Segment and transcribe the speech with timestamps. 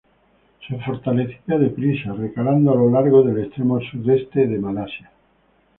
[0.67, 5.11] Se fortalecía deprisa re-calando a lo largo del extremo sudeste de Malasia.